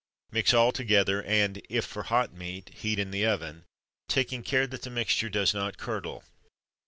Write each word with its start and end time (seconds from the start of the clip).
Mix 0.31 0.51
all 0.51 0.71
together, 0.71 1.21
and, 1.21 1.61
if 1.69 1.85
for 1.85 2.01
hot 2.01 2.33
meat, 2.33 2.69
heat 2.73 2.97
in 2.97 3.11
the 3.11 3.23
oven, 3.27 3.65
taking 4.09 4.41
care 4.41 4.65
that 4.65 4.81
the 4.81 4.89
mixture 4.89 5.29
does 5.29 5.53
not 5.53 5.77
curdle. 5.77 6.23